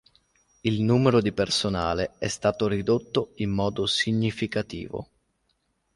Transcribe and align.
Il 0.61 0.81
numero 0.81 1.21
di 1.21 1.31
personale 1.31 2.15
è 2.17 2.27
stato 2.27 2.65
ridotto 2.67 3.33
in 3.35 3.51
modo 3.51 3.85
significativo. 3.85 5.07